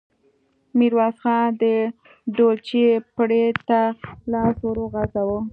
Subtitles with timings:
[0.77, 1.63] ميرويس خان د
[2.35, 3.79] ډولچې پړي ته
[4.31, 5.39] لاس ور وغځاوه.